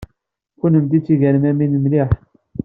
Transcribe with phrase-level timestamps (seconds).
[0.59, 2.09] Kennemti d tigermamin mliḥ.